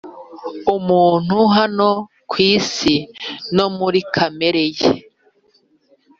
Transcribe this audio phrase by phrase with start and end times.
[0.75, 1.89] umuntu hano
[2.29, 2.95] ku isi
[3.55, 4.89] no muri kamere ye